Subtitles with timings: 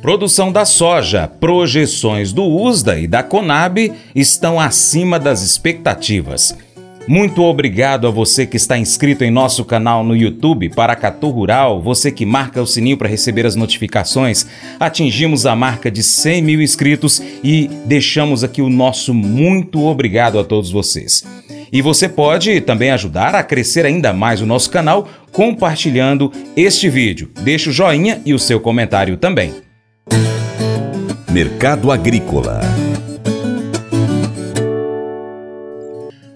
[0.00, 6.56] Produção da soja, projeções do USDA e da Conab estão acima das expectativas.
[7.08, 12.12] Muito obrigado a você que está inscrito em nosso canal no YouTube Paracatu Rural, você
[12.12, 14.46] que marca o sininho para receber as notificações.
[14.78, 20.44] Atingimos a marca de 100 mil inscritos e deixamos aqui o nosso muito obrigado a
[20.44, 21.24] todos vocês.
[21.72, 27.30] E você pode também ajudar a crescer ainda mais o nosso canal compartilhando este vídeo.
[27.40, 29.67] Deixe o joinha e o seu comentário também.
[31.30, 32.60] Mercado Agrícola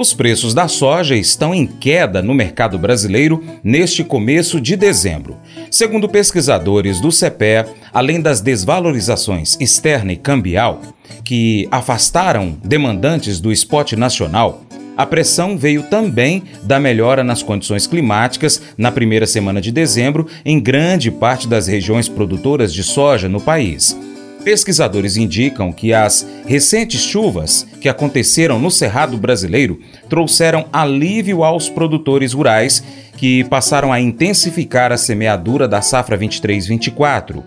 [0.00, 5.36] Os preços da soja estão em queda no mercado brasileiro neste começo de dezembro.
[5.70, 10.80] Segundo pesquisadores do CPE, além das desvalorizações externa e cambial,
[11.22, 14.62] que afastaram demandantes do esporte nacional,
[15.00, 20.60] a pressão veio também da melhora nas condições climáticas na primeira semana de dezembro em
[20.60, 23.98] grande parte das regiões produtoras de soja no país.
[24.44, 32.34] Pesquisadores indicam que as recentes chuvas que aconteceram no Cerrado brasileiro trouxeram alívio aos produtores
[32.34, 32.84] rurais
[33.16, 37.42] que passaram a intensificar a semeadura da safra 23-24.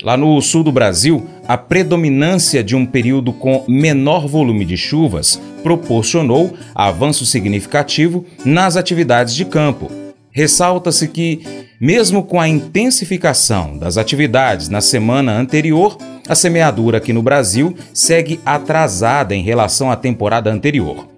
[0.00, 5.40] Lá no sul do Brasil, a predominância de um período com menor volume de chuvas
[5.62, 9.90] proporcionou avanço significativo nas atividades de campo.
[10.30, 11.40] Ressalta-se que,
[11.80, 15.96] mesmo com a intensificação das atividades na semana anterior,
[16.28, 21.08] a semeadura aqui no Brasil segue atrasada em relação à temporada anterior.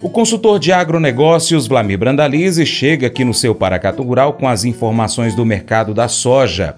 [0.00, 5.34] O consultor de agronegócios Vlamir Brandalize chega aqui no seu Paracato Rural com as informações
[5.34, 6.76] do mercado da soja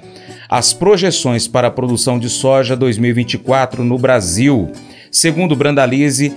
[0.49, 4.71] as projeções para a produção de soja 2024 no Brasil.
[5.11, 6.33] Segundo Brandalize,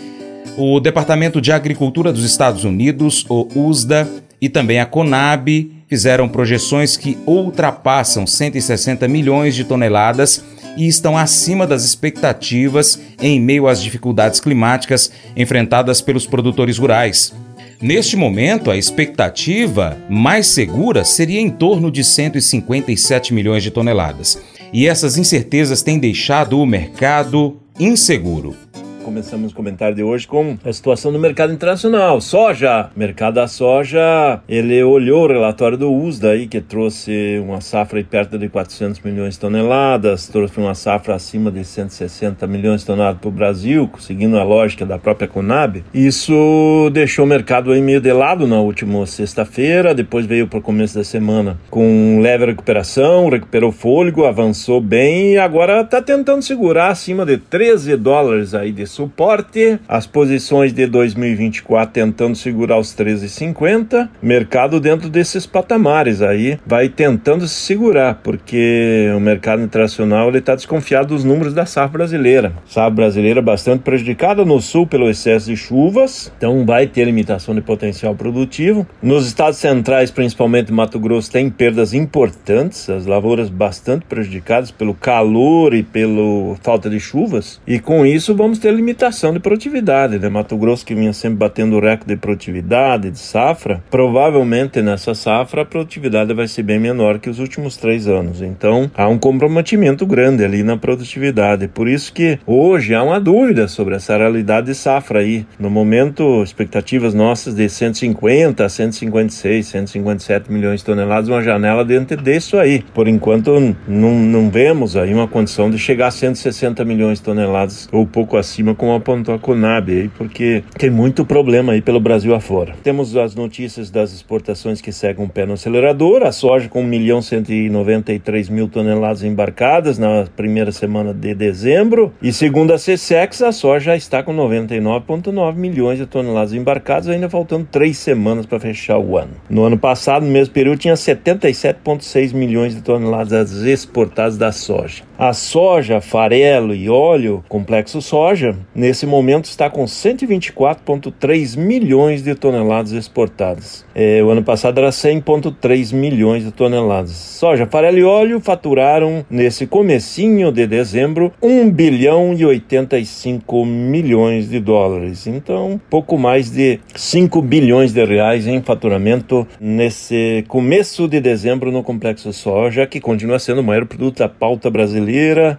[0.57, 4.07] o Departamento de Agricultura dos Estados Unidos, o USDA,
[4.41, 10.43] e também a Conab fizeram projeções que ultrapassam 160 milhões de toneladas
[10.75, 17.33] e estão acima das expectativas em meio às dificuldades climáticas enfrentadas pelos produtores rurais.
[17.81, 24.39] Neste momento, a expectativa mais segura seria em torno de 157 milhões de toneladas.
[24.71, 28.55] E essas incertezas têm deixado o mercado inseguro.
[29.03, 32.21] Começamos o comentário de hoje com a situação do mercado internacional.
[32.21, 32.89] Soja.
[32.95, 38.03] Mercado da soja, ele olhou o relatório do USDA aí, que trouxe uma safra aí
[38.03, 43.19] perto de 400 milhões de toneladas, trouxe uma safra acima de 160 milhões de toneladas
[43.19, 45.83] para o Brasil, seguindo a lógica da própria Conab.
[45.93, 50.61] Isso deixou o mercado aí meio de lado na última sexta-feira, depois veio para o
[50.61, 56.89] começo da semana com leve recuperação, recuperou fôlego, avançou bem e agora está tentando segurar
[56.89, 64.07] acima de 13 dólares aí de suporte, as posições de 2024 tentando segurar os 13,50,
[64.21, 70.53] mercado dentro desses patamares aí vai tentando se segurar, porque o mercado internacional ele está
[70.53, 72.53] desconfiado dos números da safra brasileira.
[72.67, 77.61] Safra brasileira bastante prejudicada no sul pelo excesso de chuvas, então vai ter limitação de
[77.61, 78.85] potencial produtivo.
[79.01, 85.73] Nos estados centrais, principalmente Mato Grosso, tem perdas importantes, as lavouras bastante prejudicadas pelo calor
[85.73, 90.17] e pela falta de chuvas, e com isso vamos ter limitação de produtividade.
[90.17, 90.27] Né?
[90.27, 95.61] Mato Grosso, que vinha sempre batendo o recorde de produtividade, de safra, provavelmente nessa safra
[95.61, 98.41] a produtividade vai ser bem menor que os últimos três anos.
[98.41, 101.67] Então há um comprometimento grande ali na produtividade.
[101.67, 105.45] Por isso que hoje há uma dúvida sobre essa realidade de safra aí.
[105.59, 112.17] No momento, expectativas nossas de 150 a 156, 157 milhões de toneladas, uma janela dentro
[112.17, 112.83] disso aí.
[112.93, 117.87] Por enquanto, não, não vemos aí uma condição de chegar a 160 milhões de toneladas
[117.91, 121.99] ou pouco acima problema, como apontou a Conab aí, porque tem muito problema aí pelo
[121.99, 122.73] Brasil afora.
[122.83, 126.85] Temos as notícias das exportações que seguem um pé no acelerador, a soja com 1
[126.85, 133.51] milhão 193 mil toneladas embarcadas na primeira semana de dezembro, e segundo a CSEX, a
[133.51, 139.17] soja está com 99,9 milhões de toneladas embarcadas, ainda faltando três semanas para fechar o
[139.17, 139.31] ano.
[139.49, 145.03] No ano passado, no mesmo período, tinha 77,6 milhões de toneladas exportadas da soja.
[145.23, 152.91] A soja, farelo e óleo, complexo soja, nesse momento está com 124,3 milhões de toneladas
[152.91, 153.85] exportadas.
[153.93, 157.11] É, o ano passado era 100,3 milhões de toneladas.
[157.11, 164.59] Soja, farelo e óleo faturaram nesse comecinho de dezembro 1 bilhão e 85 milhões de
[164.59, 165.27] dólares.
[165.27, 171.83] Então, pouco mais de 5 bilhões de reais em faturamento nesse começo de dezembro no
[171.83, 175.10] complexo soja, que continua sendo o maior produto da pauta brasileira,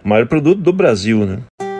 [0.04, 1.38] maior produto do Brasil, né?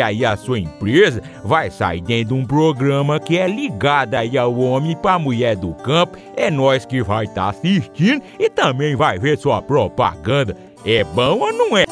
[0.00, 4.56] aí a sua empresa vai sair dentro de um programa que é ligado aí ao
[4.58, 6.16] homem para mulher do campo.
[6.36, 10.56] É nós que vai estar tá assistindo e também vai ver sua propaganda.
[10.84, 11.84] É bom ou não é?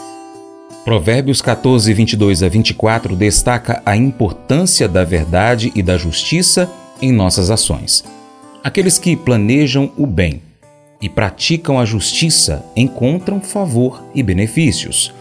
[0.85, 6.71] Provérbios 14, 22 a 24 destaca a importância da verdade e da justiça
[7.03, 8.03] em nossas ações.
[8.65, 10.43] Aqueles que planejam o bem
[11.01, 15.13] e praticam a justiça encontram favor e benefícios.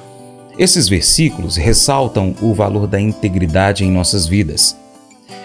[0.59, 4.75] Esses versículos ressaltam o valor da integridade em nossas vidas.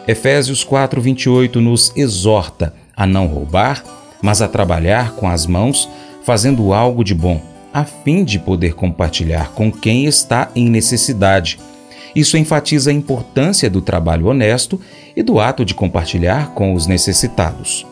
[0.08, 3.84] Efésios 4:28 nos exorta a não roubar,
[4.20, 5.88] mas a trabalhar com as mãos,
[6.24, 7.40] fazendo algo de bom
[7.72, 11.60] a fim de poder compartilhar com quem está em necessidade.
[12.14, 14.80] Isso enfatiza a importância do trabalho honesto
[15.16, 17.86] e do ato de compartilhar com os necessitados.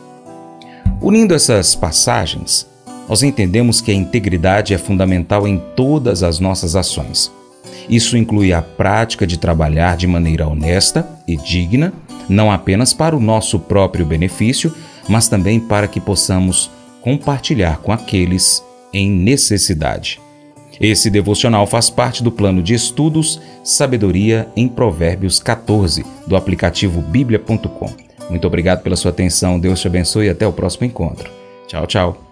[1.01, 2.67] Unindo essas passagens,
[3.13, 7.31] nós entendemos que a integridade é fundamental em todas as nossas ações.
[7.87, 11.93] Isso inclui a prática de trabalhar de maneira honesta e digna,
[12.27, 14.75] não apenas para o nosso próprio benefício,
[15.11, 16.71] mas também para que possamos
[17.03, 18.65] compartilhar com aqueles
[18.95, 20.19] em necessidade.
[20.81, 27.91] Esse devocional faz parte do plano de estudos Sabedoria em Provérbios 14, do aplicativo bíblia.com.
[28.31, 31.31] Muito obrigado pela sua atenção, Deus te abençoe e até o próximo encontro.
[31.69, 32.32] Tchau, tchau.